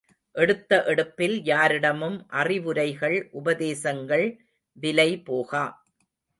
எடுத்த 0.35 0.83
எடுப்பில் 0.87 1.35
யாரிடமும் 1.43 2.17
அறிவுரைகள் 2.31 3.29
உப 3.31 3.55
தேசங்கள் 3.55 4.27
விலைபோகா. 4.77 5.65